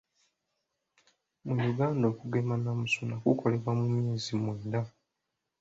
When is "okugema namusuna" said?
2.13-3.15